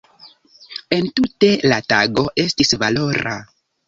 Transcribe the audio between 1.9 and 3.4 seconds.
tago estis valora.